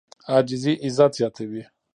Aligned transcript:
عاجزي 0.29 0.73
عزت 0.85 1.11
زیاتوي. 1.17 1.63